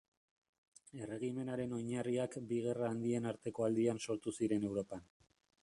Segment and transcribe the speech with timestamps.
[1.05, 5.09] Erregimenaren oinarriak bi gerra handien arteko aldian sortu ziren Europan.